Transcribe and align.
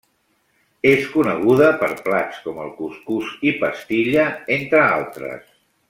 És 0.91 1.03
coneguda 1.15 1.67
per 1.83 1.89
plats 2.07 2.39
com 2.47 2.57
el 2.65 2.73
cuscús 2.81 3.37
i 3.51 3.53
pastilla, 3.65 4.25
entre 4.61 4.83
altres. 4.89 5.47